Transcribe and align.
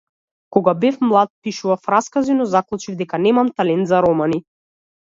Кога 0.55 0.73
бев 0.83 0.97
млад 1.09 1.29
пишував 1.47 1.87
раскази, 1.95 2.33
но 2.41 2.51
заклучив 2.57 2.99
дека 3.05 3.21
немам 3.29 3.57
талент 3.61 3.93
за 3.95 4.03
романи. 4.09 4.45